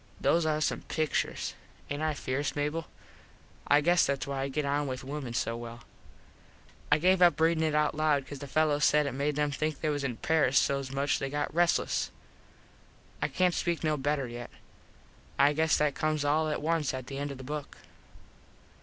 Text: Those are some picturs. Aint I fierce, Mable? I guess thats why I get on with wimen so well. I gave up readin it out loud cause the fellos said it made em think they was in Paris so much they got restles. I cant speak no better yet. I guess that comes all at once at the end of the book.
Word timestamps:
Those 0.19 0.47
are 0.47 0.59
some 0.61 0.81
picturs. 0.81 1.53
Aint 1.91 2.01
I 2.01 2.15
fierce, 2.15 2.55
Mable? 2.55 2.87
I 3.67 3.81
guess 3.81 4.07
thats 4.07 4.25
why 4.25 4.41
I 4.41 4.47
get 4.47 4.65
on 4.65 4.87
with 4.87 5.03
wimen 5.03 5.35
so 5.35 5.55
well. 5.55 5.81
I 6.91 6.97
gave 6.97 7.21
up 7.21 7.39
readin 7.39 7.61
it 7.63 7.75
out 7.75 7.93
loud 7.93 8.25
cause 8.25 8.39
the 8.39 8.47
fellos 8.47 8.83
said 8.83 9.05
it 9.05 9.11
made 9.11 9.37
em 9.37 9.51
think 9.51 9.79
they 9.81 9.89
was 9.89 10.03
in 10.03 10.17
Paris 10.17 10.57
so 10.57 10.83
much 10.91 11.19
they 11.19 11.29
got 11.29 11.53
restles. 11.53 12.09
I 13.21 13.27
cant 13.27 13.53
speak 13.53 13.83
no 13.83 13.95
better 13.95 14.27
yet. 14.27 14.49
I 15.37 15.53
guess 15.53 15.77
that 15.77 15.93
comes 15.93 16.25
all 16.25 16.49
at 16.49 16.63
once 16.63 16.95
at 16.95 17.05
the 17.05 17.19
end 17.19 17.29
of 17.29 17.37
the 17.37 17.43
book. 17.43 17.77